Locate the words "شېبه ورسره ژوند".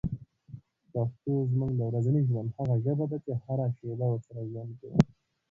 3.77-4.71